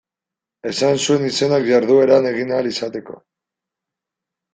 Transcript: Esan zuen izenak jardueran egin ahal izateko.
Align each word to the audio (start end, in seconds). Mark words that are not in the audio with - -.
Esan 0.69 0.95
zuen 1.07 1.27
izenak 1.27 1.65
jardueran 1.67 2.29
egin 2.31 2.53
ahal 2.55 2.71
izateko. 2.71 3.19